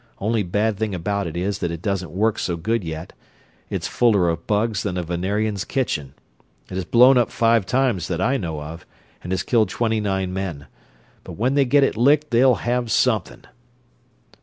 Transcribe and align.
Only 0.17 0.41
bad 0.41 0.77
thing 0.77 0.95
about 0.95 1.27
it 1.27 1.37
is 1.37 1.59
that 1.59 1.69
it 1.69 1.83
doesn't 1.83 2.09
work 2.09 2.39
so 2.39 2.57
good 2.57 2.83
yet 2.83 3.13
it's 3.69 3.87
fuller 3.87 4.29
of 4.29 4.47
"bugs" 4.47 4.81
than 4.81 4.97
a 4.97 5.03
Venerian's 5.03 5.63
kitchen. 5.63 6.15
It 6.71 6.73
has 6.73 6.85
blown 6.85 7.19
up 7.19 7.29
five 7.29 7.67
times 7.67 8.07
that 8.07 8.19
I 8.19 8.35
know 8.37 8.63
of, 8.63 8.83
and 9.21 9.31
has 9.31 9.43
killed 9.43 9.69
twenty 9.69 9.99
nine 9.99 10.33
men. 10.33 10.65
But 11.23 11.33
when 11.33 11.53
they 11.53 11.65
get 11.65 11.83
it 11.83 11.95
licked 11.95 12.31
they'll 12.31 12.55
_have 12.55 12.89
something! 12.89 13.43